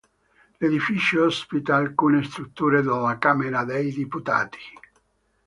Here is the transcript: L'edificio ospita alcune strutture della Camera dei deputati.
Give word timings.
L'edificio 0.57 1.25
ospita 1.25 1.75
alcune 1.75 2.23
strutture 2.23 2.81
della 2.81 3.19
Camera 3.19 3.63
dei 3.65 3.93
deputati. 3.93 4.57